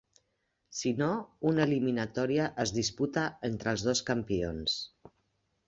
[0.77, 1.09] Si no,
[1.49, 4.83] una eliminatòria es disputa entre els dos campions.